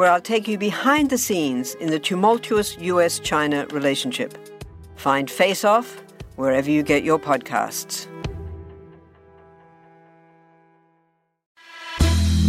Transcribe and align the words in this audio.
where 0.00 0.10
I'll 0.10 0.18
take 0.18 0.48
you 0.48 0.56
behind 0.56 1.10
the 1.10 1.18
scenes 1.18 1.74
in 1.74 1.90
the 1.90 1.98
tumultuous 1.98 2.74
US 2.78 3.18
China 3.18 3.66
relationship. 3.66 4.38
Find 4.96 5.30
Face 5.30 5.62
Off 5.62 6.02
wherever 6.36 6.70
you 6.70 6.82
get 6.82 7.04
your 7.04 7.18
podcasts. 7.18 8.06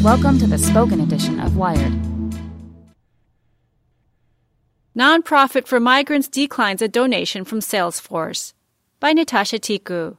Welcome 0.01 0.39
to 0.39 0.47
the 0.47 0.57
spoken 0.57 1.01
edition 1.01 1.41
of 1.41 1.57
Wired. 1.57 1.91
Nonprofit 4.97 5.67
for 5.67 5.81
Migrants 5.81 6.29
declines 6.29 6.81
a 6.81 6.87
donation 6.87 7.43
from 7.43 7.59
Salesforce 7.59 8.53
by 9.01 9.11
Natasha 9.11 9.59
Tiku. 9.59 10.15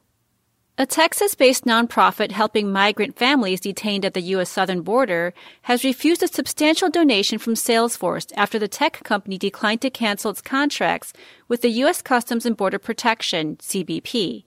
A 0.78 0.86
Texas 0.86 1.34
based 1.34 1.66
nonprofit 1.66 2.30
helping 2.30 2.72
migrant 2.72 3.18
families 3.18 3.60
detained 3.60 4.06
at 4.06 4.14
the 4.14 4.22
U.S. 4.22 4.48
southern 4.48 4.80
border 4.80 5.34
has 5.62 5.84
refused 5.84 6.22
a 6.22 6.28
substantial 6.28 6.88
donation 6.88 7.38
from 7.38 7.52
Salesforce 7.52 8.32
after 8.36 8.58
the 8.58 8.68
tech 8.68 9.04
company 9.04 9.36
declined 9.36 9.82
to 9.82 9.90
cancel 9.90 10.30
its 10.30 10.40
contracts 10.40 11.12
with 11.46 11.60
the 11.60 11.68
U.S. 11.82 12.00
Customs 12.00 12.46
and 12.46 12.56
Border 12.56 12.78
Protection, 12.78 13.56
CBP, 13.56 14.44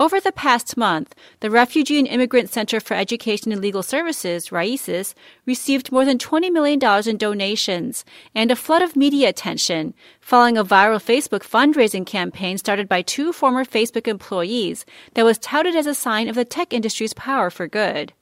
over 0.00 0.18
the 0.18 0.32
past 0.32 0.78
month, 0.78 1.14
the 1.40 1.50
Refugee 1.50 1.98
and 1.98 2.08
Immigrant 2.08 2.48
Center 2.48 2.80
for 2.80 2.94
Education 2.94 3.52
and 3.52 3.60
Legal 3.60 3.82
Services, 3.82 4.50
RAICES, 4.50 5.14
received 5.44 5.92
more 5.92 6.06
than 6.06 6.16
$20 6.16 6.50
million 6.50 6.80
in 7.06 7.16
donations 7.18 8.06
and 8.34 8.50
a 8.50 8.56
flood 8.56 8.80
of 8.80 8.96
media 8.96 9.28
attention 9.28 9.92
following 10.18 10.56
a 10.56 10.64
viral 10.64 10.96
Facebook 10.96 11.42
fundraising 11.42 12.06
campaign 12.06 12.56
started 12.56 12.88
by 12.88 13.02
two 13.02 13.30
former 13.30 13.62
Facebook 13.62 14.08
employees 14.08 14.86
that 15.12 15.26
was 15.26 15.36
touted 15.36 15.76
as 15.76 15.86
a 15.86 15.94
sign 15.94 16.30
of 16.30 16.34
the 16.34 16.46
tech 16.46 16.72
industry's 16.72 17.12
power 17.12 17.50
for 17.50 17.68
good. 17.68 18.14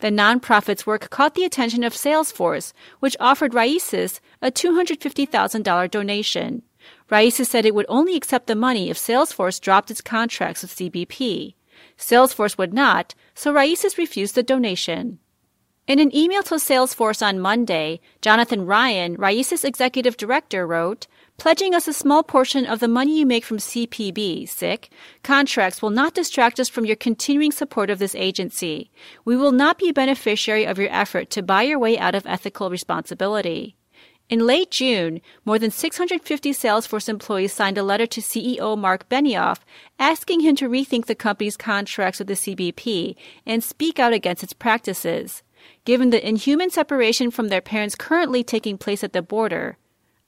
The 0.00 0.10
nonprofit's 0.10 0.86
work 0.86 1.08
caught 1.08 1.34
the 1.34 1.44
attention 1.44 1.84
of 1.84 1.94
Salesforce, 1.94 2.74
which 3.00 3.16
offered 3.18 3.54
RAICES 3.54 4.20
a 4.42 4.50
$250,000 4.50 5.90
donation. 5.90 6.62
Raices 7.10 7.46
said 7.46 7.64
it 7.64 7.74
would 7.74 7.86
only 7.88 8.16
accept 8.16 8.46
the 8.46 8.54
money 8.54 8.90
if 8.90 8.98
Salesforce 8.98 9.60
dropped 9.60 9.90
its 9.90 10.00
contracts 10.00 10.62
with 10.62 10.74
CBP. 10.74 11.54
Salesforce 11.98 12.58
would 12.58 12.72
not, 12.72 13.14
so 13.34 13.52
Raices 13.52 13.98
refused 13.98 14.34
the 14.34 14.42
donation. 14.42 15.18
In 15.86 15.98
an 15.98 16.16
email 16.16 16.42
to 16.44 16.54
Salesforce 16.54 17.20
on 17.20 17.40
Monday, 17.40 18.00
Jonathan 18.22 18.64
Ryan, 18.64 19.18
Raices 19.18 19.66
executive 19.66 20.16
director, 20.16 20.66
wrote, 20.66 21.06
Pledging 21.36 21.74
us 21.74 21.86
a 21.86 21.92
small 21.92 22.22
portion 22.22 22.64
of 22.64 22.80
the 22.80 22.88
money 22.88 23.18
you 23.18 23.26
make 23.26 23.44
from 23.44 23.58
CPB, 23.58 24.48
SIC, 24.48 24.88
contracts 25.22 25.82
will 25.82 25.90
not 25.90 26.14
distract 26.14 26.58
us 26.58 26.70
from 26.70 26.86
your 26.86 26.96
continuing 26.96 27.52
support 27.52 27.90
of 27.90 27.98
this 27.98 28.14
agency. 28.14 28.90
We 29.26 29.36
will 29.36 29.52
not 29.52 29.76
be 29.76 29.90
a 29.90 29.92
beneficiary 29.92 30.64
of 30.64 30.78
your 30.78 30.90
effort 30.90 31.28
to 31.30 31.42
buy 31.42 31.64
your 31.64 31.78
way 31.78 31.98
out 31.98 32.14
of 32.14 32.24
ethical 32.24 32.70
responsibility. 32.70 33.76
In 34.30 34.46
late 34.46 34.70
June, 34.70 35.20
more 35.44 35.58
than 35.58 35.70
650 35.70 36.52
Salesforce 36.52 37.10
employees 37.10 37.52
signed 37.52 37.76
a 37.76 37.82
letter 37.82 38.06
to 38.06 38.22
CEO 38.22 38.76
Marc 38.76 39.06
Benioff 39.10 39.58
asking 39.98 40.40
him 40.40 40.56
to 40.56 40.68
rethink 40.68 41.04
the 41.06 41.14
company's 41.14 41.58
contracts 41.58 42.20
with 42.20 42.28
the 42.28 42.34
CBP 42.34 43.16
and 43.44 43.62
speak 43.62 43.98
out 43.98 44.14
against 44.14 44.42
its 44.42 44.54
practices, 44.54 45.42
given 45.84 46.08
the 46.08 46.26
inhuman 46.26 46.70
separation 46.70 47.30
from 47.30 47.48
their 47.48 47.60
parents 47.60 47.94
currently 47.94 48.42
taking 48.42 48.78
place 48.78 49.04
at 49.04 49.12
the 49.12 49.20
border. 49.20 49.76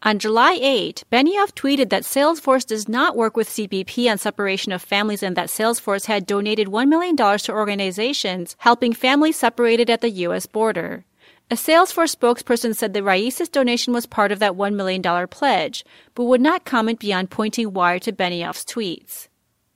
On 0.02 0.18
July 0.18 0.58
8, 0.60 1.04
Benioff 1.10 1.54
tweeted 1.54 1.88
that 1.88 2.02
Salesforce 2.02 2.66
does 2.66 2.86
not 2.86 3.16
work 3.16 3.34
with 3.34 3.48
CBP 3.48 4.10
on 4.10 4.18
separation 4.18 4.72
of 4.72 4.82
families 4.82 5.22
and 5.22 5.34
that 5.38 5.48
Salesforce 5.48 6.04
had 6.04 6.26
donated 6.26 6.68
$1 6.68 6.88
million 6.88 7.16
to 7.16 7.52
organizations 7.52 8.56
helping 8.58 8.92
families 8.92 9.38
separated 9.38 9.88
at 9.88 10.02
the 10.02 10.10
U.S. 10.10 10.44
border. 10.44 11.06
A 11.48 11.54
Salesforce 11.54 12.16
spokesperson 12.16 12.74
said 12.74 12.92
the 12.92 13.02
Raices 13.02 13.48
donation 13.48 13.92
was 13.92 14.04
part 14.04 14.32
of 14.32 14.40
that 14.40 14.54
$1 14.54 14.74
million 14.74 15.28
pledge, 15.28 15.84
but 16.16 16.24
would 16.24 16.40
not 16.40 16.64
comment 16.64 16.98
beyond 16.98 17.30
pointing 17.30 17.72
wire 17.72 18.00
to 18.00 18.10
Benioff's 18.10 18.64
tweets. 18.64 19.28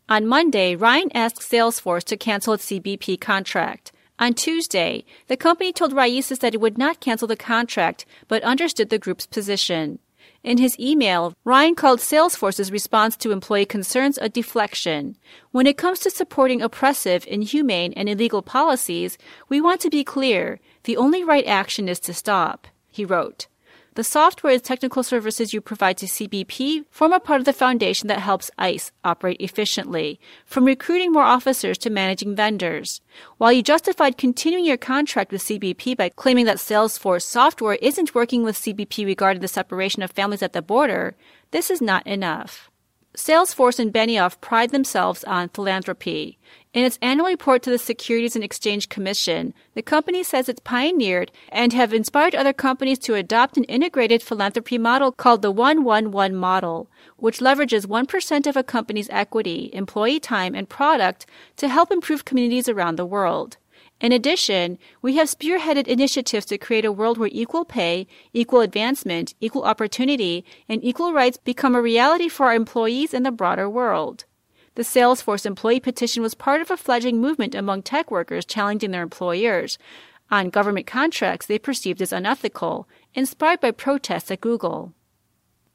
On 0.09 0.27
Monday, 0.27 0.75
Ryan 0.75 1.13
asked 1.15 1.43
Salesforce 1.43 2.03
to 2.07 2.17
cancel 2.17 2.55
its 2.55 2.67
CBP 2.67 3.21
contract. 3.21 3.93
On 4.19 4.35
Tuesday, 4.35 5.05
the 5.29 5.37
company 5.37 5.73
told 5.73 5.93
Raices 5.93 6.41
that 6.41 6.55
it 6.55 6.61
would 6.61 6.77
not 6.77 6.99
cancel 6.99 7.29
the 7.29 7.37
contract, 7.37 8.05
but 8.27 8.43
understood 8.43 8.91
the 8.91 8.99
group's 8.99 9.27
position. 9.27 10.01
In 10.43 10.57
his 10.57 10.79
email, 10.79 11.35
Ryan 11.45 11.75
called 11.75 12.01
Salesforce's 12.01 12.73
response 12.73 13.15
to 13.19 13.31
employee 13.31 13.67
concerns 13.67 14.17
a 14.17 14.31
deflection. 14.31 15.17
When 15.51 15.67
it 15.67 15.77
comes 15.77 15.99
to 16.01 16.11
supporting 16.11 16.63
oppressive, 16.63 17.27
inhumane, 17.29 17.93
and 17.93 18.09
illegal 18.09 18.41
policies, 18.41 19.19
we 19.51 19.61
want 19.61 19.83
to 19.83 19.91
be 19.91 20.03
clear. 20.03 20.59
The 20.85 20.97
only 20.97 21.23
right 21.23 21.47
action 21.47 21.91
is 21.91 22.01
to 22.01 22.15
stop, 22.15 22.67
he 22.89 23.05
wrote. 23.05 23.49
The 23.95 24.05
software 24.05 24.53
and 24.53 24.63
technical 24.63 25.03
services 25.03 25.53
you 25.53 25.61
provide 25.61 25.97
to 25.99 26.07
CBP 26.07 26.85
form 26.91 27.13
a 27.13 27.19
part 27.19 27.41
of 27.41 27.45
the 27.45 27.53
foundation 27.53 28.07
that 28.07 28.21
helps 28.21 28.49
ICE 28.57 28.93
operate 29.05 29.41
efficiently, 29.41 30.21
from 30.45 30.65
recruiting 30.65 31.11
more 31.11 31.25
officers 31.25 31.77
to 31.79 31.91
managing 31.91 32.37
vendors. 32.37 33.01
While 33.39 33.53
you 33.53 33.65
justified 33.65 34.17
continuing 34.17 34.65
your 34.65 34.77
contract 34.77 35.33
with 35.33 35.43
CBP 35.43 35.97
by 35.97 36.09
claiming 36.09 36.45
that 36.45 36.59
Salesforce 36.59 37.23
software 37.23 37.79
isn't 37.83 38.15
working 38.15 38.45
with 38.45 38.57
CBP 38.57 39.05
regarding 39.05 39.43
the 39.43 39.49
separation 39.49 40.05
of 40.05 40.13
families 40.13 40.43
at 40.43 40.53
the 40.53 40.63
border, 40.63 41.17
this 41.51 41.69
is 41.69 41.83
not 41.83 42.07
enough. 42.07 42.70
Salesforce 43.17 43.81
and 43.81 43.93
Benioff 43.93 44.41
pride 44.41 44.71
themselves 44.71 45.25
on 45.25 45.49
philanthropy. 45.49 46.39
In 46.73 46.85
its 46.85 46.97
annual 47.03 47.27
report 47.27 47.61
to 47.65 47.71
the 47.71 47.79
Securities 47.79 48.37
and 48.37 48.45
Exchange 48.45 48.89
Commission, 48.89 49.53
the 49.75 49.83
company 49.83 50.23
says 50.23 50.49
it's 50.49 50.61
pioneered 50.61 51.33
and 51.49 51.73
have 51.73 51.93
inspired 51.93 52.37
other 52.37 52.53
companies 52.53 53.01
to 53.01 53.17
adopt 53.17 53.57
an 53.57 53.65
integrated 53.65 54.23
philanthropy 54.23 54.79
model 54.79 55.11
called 55.11 55.43
the 55.43 55.51
111 55.51 56.37
model, 56.37 56.89
which 57.17 57.41
leverages 57.41 57.85
1% 57.85 58.47
of 58.47 58.57
a 58.57 58.63
company's 58.63 59.11
equity, 59.11 59.71
employee 59.73 60.21
time, 60.21 60.55
and 60.55 60.69
product 60.69 61.27
to 61.57 61.67
help 61.67 61.91
improve 61.91 62.25
communities 62.25 62.69
around 62.69 62.95
the 62.95 63.05
world. 63.05 63.57
In 64.01 64.13
addition, 64.13 64.79
we 65.03 65.17
have 65.17 65.29
spearheaded 65.29 65.87
initiatives 65.87 66.47
to 66.47 66.57
create 66.57 66.87
a 66.87 66.93
world 66.93 67.19
where 67.19 67.29
equal 67.33 67.67
pay, 67.67 68.07
equal 68.33 68.63
advancement, 68.63 69.35
equal 69.41 69.65
opportunity, 69.65 70.43
and 70.69 70.83
equal 70.83 71.13
rights 71.13 71.37
become 71.37 71.75
a 71.75 71.83
reality 71.83 72.29
for 72.29 72.47
our 72.47 72.55
employees 72.55 73.13
and 73.13 73.27
the 73.27 73.31
broader 73.31 73.69
world. 73.69 74.25
The 74.75 74.83
Salesforce 74.83 75.45
employee 75.45 75.81
petition 75.81 76.23
was 76.23 76.35
part 76.35 76.63
of 76.63 76.71
a 76.71 76.79
fledgling 76.79 77.21
movement 77.21 77.55
among 77.55 77.83
tech 77.83 78.11
workers 78.11 78.47
challenging 78.47 78.91
their 78.93 79.03
employers 79.03 79.77
on 80.31 80.49
government 80.49 80.87
contracts 80.87 81.45
they 81.45 81.59
perceived 81.59 82.01
as 82.01 82.13
unethical, 82.13 82.89
inspired 83.15 83.61
by 83.61 83.73
protests 83.73 84.31
at 84.31 84.41
Google. 84.41 84.95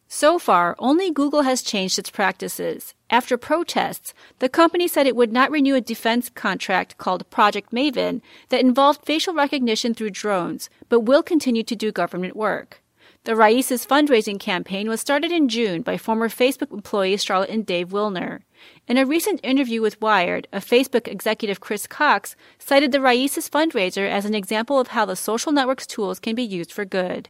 So 0.08 0.38
far, 0.38 0.76
only 0.78 1.12
Google 1.12 1.42
has 1.42 1.62
changed 1.62 1.98
its 1.98 2.12
practices. 2.12 2.94
After 3.10 3.38
protests, 3.38 4.14
the 4.40 4.50
company 4.50 4.88
said 4.88 5.08
it 5.08 5.16
would 5.16 5.34
not 5.34 5.52
renew 5.52 5.76
a 5.76 5.82
defense 5.82 6.30
contract 6.30 6.98
called 6.98 7.30
Project 7.30 7.72
Maven 7.72 8.22
that 8.50 8.62
involved 8.62 9.06
facial 9.06 9.34
recognition 9.34 9.94
through 9.94 10.12
drones, 10.12 10.70
but 10.90 11.02
will 11.02 11.24
continue 11.24 11.64
to 11.64 11.76
do 11.76 11.92
government 11.92 12.36
work. 12.36 12.82
The 13.26 13.34
Raices 13.34 13.88
fundraising 13.88 14.40
campaign 14.40 14.88
was 14.88 15.02
started 15.02 15.32
in 15.32 15.50
June 15.50 15.82
by 15.82 15.98
former 15.98 16.30
Facebook 16.30 16.72
employees 16.72 17.24
Charlotte 17.24 17.50
and 17.50 17.66
Dave 17.66 17.90
Willner. 17.90 18.42
In 18.88 19.00
a 19.00 19.06
recent 19.06 19.40
interview 19.44 19.82
with 19.82 20.00
Wired, 20.00 20.48
a 20.54 20.60
Facebook 20.60 21.08
executive 21.08 21.60
Chris 21.60 21.88
Cox 21.88 22.36
cited 22.60 22.92
the 22.92 23.00
Raices 23.00 23.50
fundraiser 23.50 24.08
as 24.08 24.26
an 24.26 24.36
example 24.36 24.80
of 24.80 24.90
how 24.90 25.06
the 25.06 25.16
social 25.16 25.52
network's 25.52 25.88
tools 25.88 26.20
can 26.20 26.36
be 26.36 26.44
used 26.44 26.72
for 26.72 26.86
good. 26.86 27.30